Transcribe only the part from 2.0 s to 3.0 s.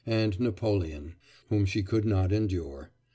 not endure.